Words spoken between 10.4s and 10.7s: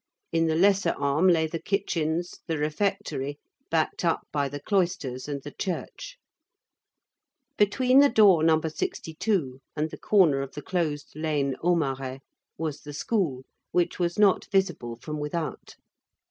of the